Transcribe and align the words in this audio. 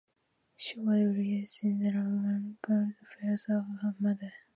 She 0.55 0.79
was 0.79 1.15
raised 1.15 1.63
in 1.63 1.79
the 1.79 1.91
Roman 1.93 2.57
Catholic 2.65 2.95
faith 3.07 3.45
of 3.49 3.65
her 3.83 3.95
mother. 3.99 4.33